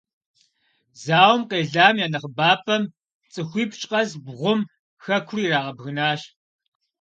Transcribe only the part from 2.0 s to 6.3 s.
я нэхъыбапӀэм- цӀыхуипщӀ къэс бгъум- хэкур ирагъэбгынащ.